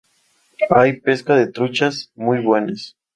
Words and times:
Hay 0.71 0.99
pesca 0.99 1.35
de 1.35 1.45
truchas 1.45 2.09
muy 2.15 2.39
buenas. 2.41 2.97